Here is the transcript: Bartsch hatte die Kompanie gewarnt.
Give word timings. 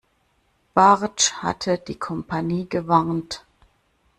Bartsch 0.73 1.31
hatte 1.43 1.77
die 1.77 1.99
Kompanie 1.99 2.67
gewarnt. 2.67 3.45